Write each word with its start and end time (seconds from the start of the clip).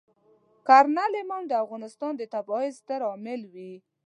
کرنل 0.67 1.13
امام 1.23 1.43
د 1.47 1.53
افغانستان 1.63 2.11
د 2.17 2.21
تباهۍ 2.33 2.69
ستر 2.79 3.01
عامل 3.09 3.41
وي. 3.53 3.73